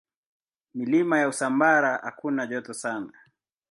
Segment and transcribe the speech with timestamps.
[0.73, 3.13] Milima ya Usambara hakuna joto sana.